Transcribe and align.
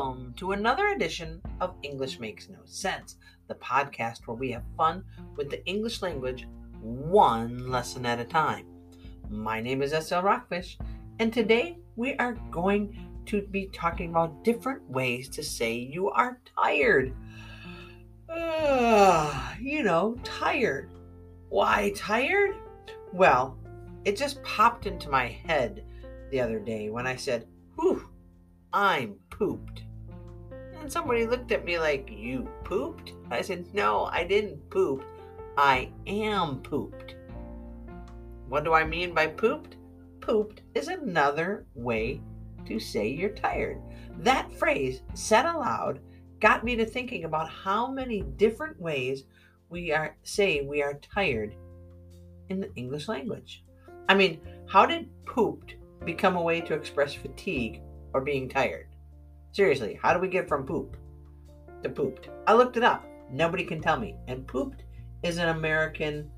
Welcome 0.00 0.32
to 0.38 0.52
another 0.52 0.88
edition 0.88 1.42
of 1.60 1.74
English 1.82 2.18
Makes 2.18 2.48
No 2.48 2.60
Sense, 2.64 3.16
the 3.48 3.54
podcast 3.56 4.26
where 4.26 4.34
we 4.34 4.50
have 4.52 4.62
fun 4.74 5.04
with 5.36 5.50
the 5.50 5.62
English 5.66 6.00
language 6.00 6.48
one 6.80 7.70
lesson 7.70 8.06
at 8.06 8.18
a 8.18 8.24
time. 8.24 8.64
My 9.28 9.60
name 9.60 9.82
is 9.82 9.92
SL 9.92 10.20
Rockfish, 10.20 10.78
and 11.18 11.30
today 11.30 11.76
we 11.96 12.14
are 12.14 12.32
going 12.50 12.96
to 13.26 13.42
be 13.42 13.66
talking 13.74 14.08
about 14.08 14.42
different 14.42 14.88
ways 14.88 15.28
to 15.28 15.42
say 15.42 15.74
you 15.74 16.08
are 16.08 16.40
tired. 16.56 17.14
Uh, 18.26 19.52
you 19.60 19.82
know, 19.82 20.16
tired. 20.24 20.88
Why 21.50 21.92
tired? 21.94 22.56
Well, 23.12 23.58
it 24.06 24.16
just 24.16 24.42
popped 24.44 24.86
into 24.86 25.10
my 25.10 25.26
head 25.26 25.84
the 26.30 26.40
other 26.40 26.58
day 26.58 26.88
when 26.88 27.06
I 27.06 27.16
said, 27.16 27.46
Whew, 27.76 28.08
I'm 28.72 29.16
pooped. 29.28 29.82
And 30.80 30.90
somebody 30.90 31.26
looked 31.26 31.52
at 31.52 31.64
me 31.64 31.78
like, 31.78 32.10
You 32.10 32.48
pooped? 32.64 33.12
I 33.30 33.42
said, 33.42 33.66
No, 33.74 34.06
I 34.06 34.24
didn't 34.24 34.70
poop. 34.70 35.04
I 35.56 35.92
am 36.06 36.60
pooped. 36.62 37.16
What 38.48 38.64
do 38.64 38.72
I 38.72 38.84
mean 38.84 39.14
by 39.14 39.26
pooped? 39.26 39.76
Pooped 40.20 40.62
is 40.74 40.88
another 40.88 41.66
way 41.74 42.20
to 42.66 42.78
say 42.78 43.08
you're 43.08 43.30
tired. 43.30 43.80
That 44.18 44.52
phrase, 44.52 45.02
said 45.14 45.46
aloud, 45.46 46.00
got 46.40 46.64
me 46.64 46.76
to 46.76 46.86
thinking 46.86 47.24
about 47.24 47.50
how 47.50 47.90
many 47.90 48.22
different 48.22 48.80
ways 48.80 49.24
we 49.68 49.92
are 49.92 50.16
say 50.22 50.62
we 50.62 50.82
are 50.82 50.94
tired 50.94 51.54
in 52.48 52.60
the 52.60 52.74
English 52.74 53.08
language. 53.08 53.64
I 54.08 54.14
mean, 54.14 54.40
how 54.66 54.86
did 54.86 55.08
pooped 55.24 55.76
become 56.04 56.36
a 56.36 56.42
way 56.42 56.60
to 56.62 56.74
express 56.74 57.14
fatigue 57.14 57.80
or 58.12 58.20
being 58.20 58.48
tired? 58.48 58.89
Seriously, 59.52 59.98
how 60.00 60.12
do 60.14 60.20
we 60.20 60.28
get 60.28 60.48
from 60.48 60.64
poop 60.64 60.96
to 61.82 61.88
pooped? 61.88 62.28
I 62.46 62.54
looked 62.54 62.76
it 62.76 62.84
up. 62.84 63.04
Nobody 63.30 63.64
can 63.64 63.80
tell 63.80 63.98
me. 63.98 64.16
And 64.28 64.46
pooped 64.46 64.84
is 65.22 65.38
an 65.38 65.48
American, 65.48 66.30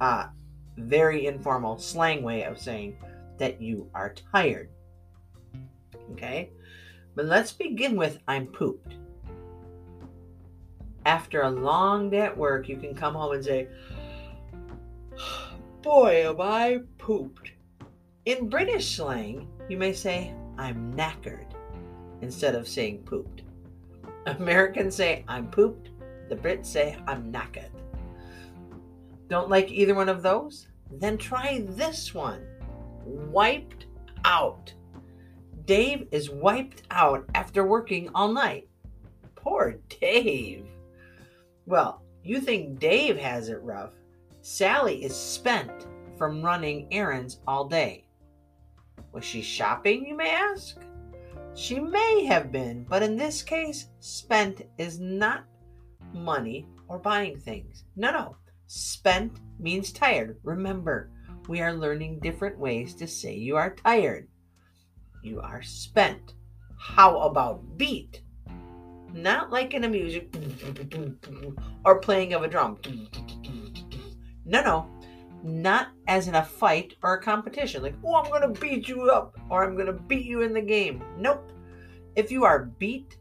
uh, 0.00 0.28
very 0.76 1.26
informal 1.26 1.78
slang 1.78 2.22
way 2.22 2.44
of 2.44 2.58
saying 2.58 2.96
that 3.38 3.60
you 3.60 3.88
are 3.94 4.14
tired. 4.32 4.70
Okay? 6.12 6.50
But 7.14 7.26
let's 7.26 7.52
begin 7.52 7.96
with 7.96 8.18
I'm 8.28 8.46
pooped. 8.46 8.94
After 11.04 11.42
a 11.42 11.50
long 11.50 12.10
day 12.10 12.20
at 12.20 12.36
work, 12.36 12.68
you 12.68 12.76
can 12.76 12.94
come 12.94 13.14
home 13.14 13.34
and 13.34 13.44
say, 13.44 13.68
Boy, 15.82 16.28
am 16.28 16.40
I 16.40 16.80
pooped. 16.98 17.52
In 18.24 18.48
British 18.48 18.96
slang, 18.96 19.48
you 19.68 19.78
may 19.78 19.92
say, 19.92 20.34
I'm 20.58 20.94
knackered, 20.94 21.52
instead 22.20 22.54
of 22.54 22.68
saying 22.68 23.02
pooped. 23.04 23.42
Americans 24.26 24.94
say, 24.94 25.24
I'm 25.28 25.50
pooped. 25.50 25.90
The 26.28 26.36
Brits 26.36 26.66
say, 26.66 26.96
I'm 27.06 27.32
knackered. 27.32 27.70
Don't 29.28 29.48
like 29.50 29.70
either 29.70 29.94
one 29.94 30.08
of 30.08 30.22
those? 30.22 30.68
Then 30.90 31.18
try 31.18 31.64
this 31.68 32.14
one 32.14 32.44
wiped 33.04 33.86
out. 34.24 34.72
Dave 35.64 36.08
is 36.12 36.30
wiped 36.30 36.82
out 36.90 37.24
after 37.34 37.66
working 37.66 38.08
all 38.14 38.32
night. 38.32 38.68
Poor 39.34 39.76
Dave. 40.00 40.66
Well, 41.66 42.02
you 42.22 42.40
think 42.40 42.78
Dave 42.78 43.18
has 43.18 43.48
it 43.48 43.62
rough. 43.62 43.92
Sally 44.40 45.04
is 45.04 45.14
spent 45.14 45.86
from 46.16 46.42
running 46.42 46.88
errands 46.90 47.40
all 47.46 47.66
day. 47.66 48.06
Was 49.12 49.24
she 49.24 49.42
shopping, 49.42 50.06
you 50.06 50.16
may 50.16 50.30
ask? 50.30 50.78
She 51.58 51.80
may 51.80 52.24
have 52.26 52.52
been, 52.52 52.84
but 52.88 53.02
in 53.02 53.16
this 53.16 53.42
case, 53.42 53.88
spent 53.98 54.62
is 54.78 55.00
not 55.00 55.44
money 56.14 56.68
or 56.86 57.00
buying 57.00 57.36
things. 57.36 57.82
No, 57.96 58.12
no. 58.12 58.36
Spent 58.68 59.40
means 59.58 59.90
tired. 59.90 60.38
Remember, 60.44 61.10
we 61.48 61.60
are 61.60 61.74
learning 61.74 62.20
different 62.20 62.60
ways 62.60 62.94
to 62.94 63.08
say 63.08 63.34
you 63.34 63.56
are 63.56 63.74
tired. 63.74 64.28
You 65.20 65.40
are 65.40 65.60
spent. 65.62 66.34
How 66.78 67.18
about 67.22 67.76
beat? 67.76 68.22
Not 69.12 69.50
like 69.50 69.74
in 69.74 69.82
a 69.82 69.88
music 69.88 70.32
or 71.84 71.98
playing 71.98 72.34
of 72.34 72.44
a 72.44 72.48
drum. 72.48 72.78
No, 74.44 74.62
no 74.62 74.97
not 75.42 75.88
as 76.06 76.28
in 76.28 76.34
a 76.34 76.44
fight 76.44 76.94
or 77.02 77.14
a 77.14 77.22
competition, 77.22 77.82
like, 77.82 77.94
oh, 78.04 78.16
I'm 78.16 78.30
going 78.30 78.42
to 78.42 78.60
beat 78.60 78.88
you 78.88 79.10
up 79.10 79.36
or 79.48 79.64
I'm 79.64 79.74
going 79.74 79.86
to 79.86 79.92
beat 79.92 80.26
you 80.26 80.42
in 80.42 80.52
the 80.52 80.60
game. 80.60 81.02
Nope. 81.16 81.52
If 82.16 82.32
you 82.32 82.44
are 82.44 82.64
beat, 82.78 83.16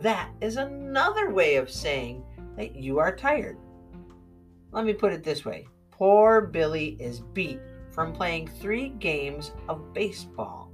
that 0.00 0.30
is 0.40 0.56
another 0.56 1.30
way 1.30 1.56
of 1.56 1.70
saying 1.70 2.24
that 2.56 2.76
you 2.76 2.98
are 2.98 3.14
tired. 3.14 3.58
Let 4.72 4.84
me 4.84 4.92
put 4.92 5.12
it 5.12 5.22
this 5.22 5.44
way 5.44 5.66
Poor 5.90 6.40
Billy 6.40 6.96
is 6.98 7.20
beat 7.20 7.60
from 7.90 8.12
playing 8.12 8.48
three 8.48 8.88
games 8.88 9.52
of 9.68 9.92
baseball. 9.92 10.72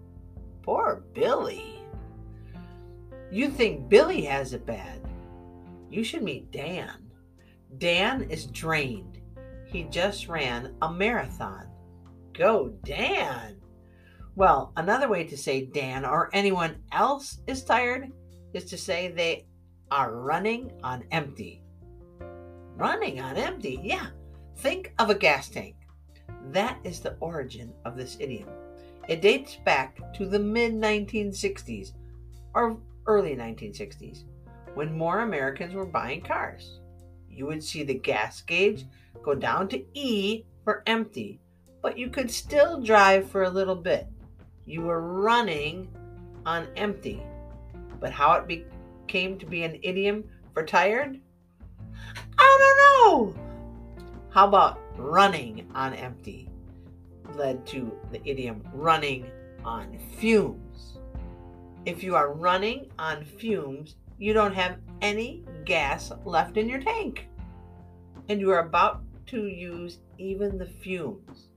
Poor 0.63 1.05
Billy. 1.13 1.83
You 3.31 3.51
think 3.51 3.89
Billy 3.89 4.23
has 4.23 4.55
it 4.55 4.65
bad. 4.65 5.01
You 5.91 6.03
should 6.03 6.23
meet 6.23 6.51
Dan. 6.51 7.11
Dan 7.79 8.23
is 8.23 8.47
drained 8.47 9.20
he 9.71 9.85
just 9.85 10.29
ran 10.29 10.75
a 10.83 10.93
marathon. 10.93 11.67
Go, 12.33 12.75
Dan! 12.85 13.57
Well, 14.35 14.73
another 14.77 15.09
way 15.09 15.25
to 15.25 15.37
say 15.37 15.67
Dan 15.67 16.05
or 16.05 16.31
anyone 16.33 16.77
else 16.93 17.41
is 17.47 17.65
tired 17.65 18.11
is 18.53 18.65
to 18.67 18.79
say 18.79 19.09
they 19.09 19.47
are 19.91 20.15
running 20.15 20.73
on 20.83 21.05
empty. 21.11 21.63
Running 22.77 23.21
on 23.21 23.37
empty, 23.37 23.81
yeah. 23.83 24.09
Think 24.59 24.93
of 24.99 25.11
a 25.11 25.15
gas 25.15 25.49
tank. 25.49 25.77
That 26.51 26.79
is 26.85 27.01
the 27.01 27.17
origin 27.21 27.73
of 27.85 27.97
this 27.97 28.17
idiom. 28.19 28.49
It 29.09 29.23
dates 29.23 29.57
back 29.65 30.13
to 30.15 30.27
the 30.27 30.39
mid 30.39 30.73
1960s 30.75 31.93
or 32.55 32.79
early 33.07 33.37
1960s 33.37 34.25
when 34.75 34.97
more 34.97 35.21
Americans 35.21 35.75
were 35.75 35.87
buying 35.87 36.23
cars. 36.23 36.81
You 37.31 37.47
would 37.47 37.63
see 37.63 37.83
the 37.83 37.95
gas 37.95 38.41
gauge 38.43 38.87
go 39.23 39.35
down 39.35 39.69
to 39.69 39.85
E 39.95 40.45
for 40.65 40.83
empty, 40.87 41.41
but 41.83 41.97
you 41.97 42.11
could 42.11 42.31
still 42.31 42.81
drive 42.81 43.31
for 43.31 43.45
a 43.45 43.51
little 43.51 43.77
bit. 43.77 44.07
You 44.67 44.83
were 44.83 45.01
running 45.01 45.89
on 46.45 46.69
empty. 46.77 47.23
But 47.99 48.13
how 48.13 48.33
it 48.33 48.47
became 48.47 49.39
to 49.39 49.47
be 49.47 49.63
an 49.63 49.79
idiom 49.83 50.25
for 50.55 50.65
tired? 50.65 51.21
I 52.39 52.57
don't 52.61 53.35
know. 53.35 53.41
How 54.31 54.47
about 54.47 54.81
running 54.97 55.69
on 55.75 55.95
empty 55.95 56.49
led 57.35 57.67
to 57.67 57.93
the 58.11 58.21
idiom 58.29 58.63
running 58.73 59.31
on 59.65 59.99
fumes? 60.19 60.99
If 61.85 62.03
you 62.03 62.15
are 62.15 62.33
running 62.33 62.91
on 62.99 63.25
fumes, 63.25 63.97
you 64.21 64.35
don't 64.35 64.55
have 64.55 64.77
any 65.01 65.43
gas 65.65 66.13
left 66.25 66.59
in 66.59 66.69
your 66.69 66.81
tank. 66.81 67.27
And 68.29 68.39
you 68.39 68.51
are 68.51 68.61
about 68.61 69.03
to 69.29 69.47
use 69.47 69.99
even 70.19 70.59
the 70.59 70.67
fumes. 70.67 71.49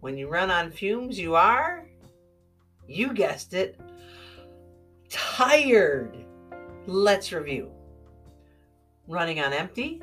When 0.00 0.16
you 0.16 0.28
run 0.28 0.50
on 0.50 0.70
fumes, 0.70 1.18
you 1.18 1.34
are, 1.34 1.84
you 2.86 3.12
guessed 3.12 3.52
it, 3.52 3.78
tired. 5.10 6.24
Let's 6.86 7.32
review. 7.32 7.70
Running 9.08 9.40
on 9.40 9.52
empty, 9.52 10.00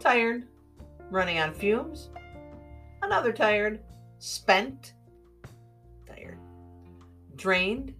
tired. 0.00 0.46
Running 1.10 1.38
on 1.38 1.54
fumes, 1.54 2.10
another 3.02 3.32
tired. 3.32 3.80
Spent, 4.18 4.94
tired. 6.06 6.38
Drained, 7.36 7.94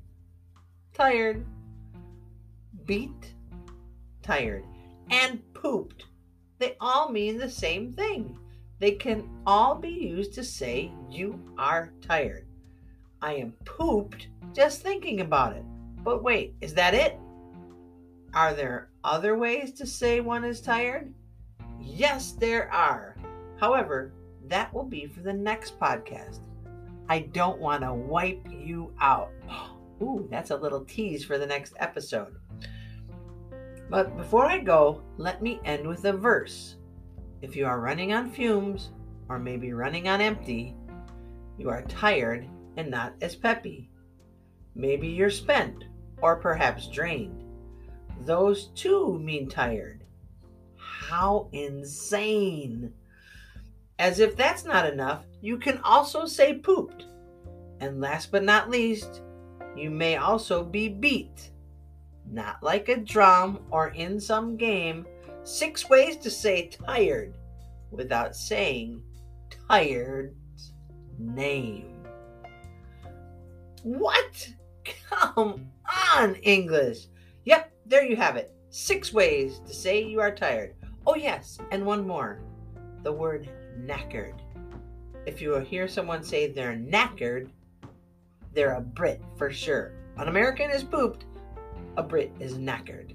tired. 0.95 1.45
Beat, 2.87 3.35
tired. 4.23 4.65
And 5.11 5.43
pooped 5.55 6.07
they 6.63 6.77
all 6.81 7.09
mean 7.09 7.39
the 7.39 7.51
same 7.51 7.93
thing. 7.93 8.39
They 8.79 8.93
can 8.93 9.29
all 9.45 9.75
be 9.75 9.89
used 9.89 10.33
to 10.35 10.45
say 10.45 10.93
you 11.11 11.41
are 11.59 11.93
tired. 12.01 12.47
I 13.21 13.35
am 13.35 13.55
pooped 13.65 14.29
just 14.53 14.81
thinking 14.81 15.23
about 15.23 15.57
it. 15.57 15.65
But 16.05 16.23
wait, 16.23 16.55
is 16.61 16.73
that 16.75 16.95
it? 16.95 17.19
Are 18.33 18.55
there 18.55 18.91
other 19.03 19.37
ways 19.37 19.73
to 19.73 19.87
say 19.87 20.21
one 20.21 20.45
is 20.45 20.61
tired? 20.61 21.13
Yes, 21.81 22.31
there 22.31 22.73
are. 22.73 23.17
However, 23.59 24.13
that 24.47 24.73
will 24.73 24.85
be 24.85 25.07
for 25.07 25.19
the 25.19 25.33
next 25.33 25.81
podcast. 25.81 26.43
I 27.09 27.23
don't 27.33 27.59
want 27.59 27.83
to 27.83 27.93
wipe 27.93 28.47
you 28.49 28.95
out. 29.01 29.31
Oh, 29.51 29.72
Ooh, 30.03 30.27
that's 30.31 30.51
a 30.51 30.57
little 30.57 30.85
tease 30.85 31.25
for 31.25 31.39
the 31.39 31.47
next 31.47 31.75
episode. 31.79 32.35
But 33.89 34.17
before 34.17 34.47
I 34.47 34.59
go, 34.59 35.03
let 35.17 35.43
me 35.43 35.61
end 35.65 35.87
with 35.87 36.05
a 36.05 36.13
verse. 36.13 36.77
If 37.41 37.55
you 37.55 37.67
are 37.67 37.81
running 37.81 38.13
on 38.13 38.31
fumes, 38.31 38.91
or 39.29 39.39
maybe 39.39 39.73
running 39.73 40.09
on 40.09 40.21
empty, 40.21 40.75
you 41.57 41.71
are 41.71 41.83
tired 41.83 42.49
and 42.77 42.91
not 42.91 43.15
as 43.21 43.37
peppy. 43.37 43.91
Maybe 44.75 45.07
you're 45.07 45.31
spent, 45.31 45.85
or 46.21 46.37
perhaps 46.37 46.89
drained. 46.89 47.45
Those 48.25 48.69
too 48.75 49.19
mean 49.19 49.49
tired. 49.49 50.05
How 50.77 51.49
insane! 51.53 52.93
As 53.99 54.19
if 54.19 54.37
that's 54.37 54.65
not 54.65 54.91
enough, 54.91 55.27
you 55.41 55.59
can 55.59 55.79
also 55.85 56.27
say 56.27 56.55
pooped. 56.55 57.05
And 57.81 58.01
last 58.01 58.33
but 58.33 58.43
not 58.43 58.71
least, 58.71 59.21
you 59.77 59.91
may 59.91 60.17
also 60.17 60.65
be 60.65 60.89
beat. 60.89 61.51
Not 62.31 62.63
like 62.63 62.89
a 62.89 62.97
drum 62.97 63.61
or 63.71 63.89
in 63.89 64.21
some 64.21 64.57
game. 64.57 65.07
Six 65.45 65.89
ways 65.89 66.17
to 66.19 66.31
say 66.31 66.69
tired 66.69 67.37
without 67.91 68.37
saying 68.37 69.03
tired's 69.69 70.73
name. 71.19 72.05
What? 73.83 74.49
Come 75.11 75.67
on, 76.15 76.35
English. 76.37 77.07
Yep, 77.45 77.73
there 77.87 78.05
you 78.05 78.17
have 78.17 78.37
it. 78.37 78.55
Six 78.71 79.13
ways 79.13 79.61
to 79.67 79.75
say 79.75 80.03
you 80.03 80.21
are 80.21 80.35
tired. 80.35 80.75
Oh, 81.07 81.17
yes, 81.17 81.59
and 81.71 81.85
one 81.85 82.07
more 82.07 82.41
the 83.03 83.13
word 83.13 83.51
knackered. 83.81 84.39
If 85.27 85.43
you 85.43 85.59
hear 85.59 85.89
someone 85.89 86.23
say 86.23 86.47
they're 86.47 86.77
knackered, 86.77 87.51
they're 88.55 88.75
a 88.75 88.81
Brit 88.81 89.23
for 89.37 89.51
sure. 89.51 89.93
An 90.17 90.29
American 90.29 90.71
is 90.71 90.85
pooped, 90.85 91.25
a 91.97 92.03
Brit 92.03 92.33
is 92.41 92.55
knackered. 92.55 93.15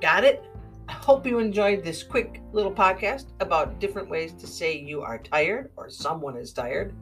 Got 0.00 0.24
it? 0.24 0.44
I 0.88 0.92
hope 0.92 1.26
you 1.26 1.38
enjoyed 1.38 1.84
this 1.84 2.02
quick 2.02 2.42
little 2.52 2.72
podcast 2.72 3.26
about 3.40 3.78
different 3.78 4.10
ways 4.10 4.32
to 4.34 4.46
say 4.46 4.76
you 4.76 5.00
are 5.02 5.18
tired 5.18 5.70
or 5.76 5.88
someone 5.88 6.36
is 6.36 6.52
tired. 6.52 6.94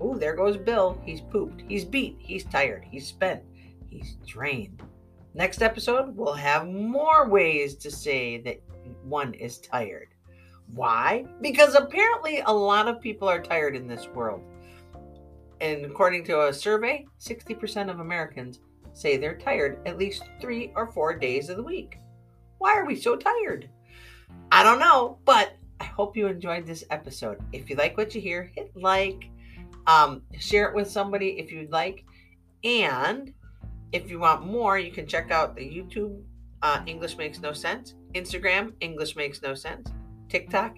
Oh, 0.00 0.16
there 0.16 0.34
goes 0.34 0.56
Bill. 0.56 1.00
He's 1.04 1.20
pooped. 1.20 1.62
He's 1.68 1.84
beat. 1.84 2.16
He's 2.18 2.44
tired. 2.44 2.84
He's 2.90 3.06
spent. 3.06 3.42
He's 3.88 4.16
drained. 4.26 4.82
Next 5.34 5.62
episode, 5.62 6.16
we'll 6.16 6.34
have 6.34 6.68
more 6.68 7.28
ways 7.28 7.76
to 7.76 7.90
say 7.90 8.38
that 8.42 8.60
one 9.02 9.34
is 9.34 9.58
tired. 9.58 10.08
Why? 10.74 11.24
Because 11.40 11.74
apparently 11.74 12.40
a 12.40 12.52
lot 12.52 12.88
of 12.88 13.00
people 13.00 13.28
are 13.28 13.40
tired 13.40 13.76
in 13.76 13.86
this 13.86 14.08
world. 14.08 14.42
And 15.60 15.84
according 15.84 16.24
to 16.24 16.46
a 16.46 16.52
survey, 16.52 17.06
60% 17.20 17.90
of 17.90 18.00
Americans 18.00 18.60
say 18.92 19.16
they're 19.16 19.38
tired 19.38 19.80
at 19.86 19.98
least 19.98 20.24
three 20.40 20.72
or 20.74 20.86
four 20.86 21.16
days 21.16 21.48
of 21.48 21.56
the 21.56 21.62
week. 21.62 21.98
Why 22.58 22.76
are 22.76 22.86
we 22.86 22.96
so 22.96 23.16
tired? 23.16 23.68
I 24.50 24.62
don't 24.62 24.80
know, 24.80 25.18
but 25.24 25.52
I 25.80 25.84
hope 25.84 26.16
you 26.16 26.26
enjoyed 26.26 26.66
this 26.66 26.84
episode. 26.90 27.38
If 27.52 27.70
you 27.70 27.76
like 27.76 27.96
what 27.96 28.14
you 28.14 28.20
hear, 28.20 28.50
hit 28.54 28.72
like, 28.74 29.30
um, 29.86 30.22
share 30.38 30.68
it 30.68 30.74
with 30.74 30.90
somebody 30.90 31.38
if 31.38 31.52
you'd 31.52 31.70
like. 31.70 32.04
And 32.64 33.32
if 33.92 34.10
you 34.10 34.18
want 34.18 34.46
more, 34.46 34.78
you 34.78 34.90
can 34.90 35.06
check 35.06 35.30
out 35.30 35.56
the 35.56 35.62
YouTube 35.62 36.20
uh, 36.62 36.82
English 36.86 37.16
Makes 37.16 37.40
No 37.40 37.52
Sense, 37.52 37.94
Instagram 38.14 38.72
English 38.80 39.16
Makes 39.16 39.42
No 39.42 39.54
Sense, 39.54 39.90
TikTok 40.28 40.76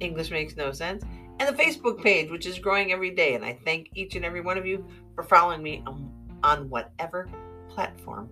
English 0.00 0.30
Makes 0.30 0.56
No 0.56 0.72
Sense, 0.72 1.04
and 1.42 1.56
the 1.56 1.62
Facebook 1.62 2.02
page, 2.02 2.30
which 2.30 2.46
is 2.46 2.58
growing 2.58 2.92
every 2.92 3.10
day. 3.10 3.34
And 3.34 3.44
I 3.44 3.58
thank 3.64 3.90
each 3.94 4.14
and 4.14 4.24
every 4.24 4.40
one 4.40 4.56
of 4.56 4.64
you 4.66 4.86
for 5.14 5.24
following 5.24 5.62
me 5.62 5.82
on, 5.86 6.10
on 6.42 6.70
whatever 6.70 7.28
platform 7.68 8.30